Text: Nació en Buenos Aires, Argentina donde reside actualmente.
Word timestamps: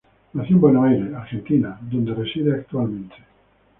Nació 0.33 0.55
en 0.55 0.61
Buenos 0.61 0.85
Aires, 0.87 1.13
Argentina 1.13 1.77
donde 1.79 2.15
reside 2.15 2.53
actualmente. 2.55 3.17